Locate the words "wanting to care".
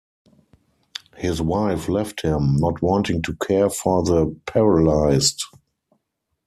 2.81-3.69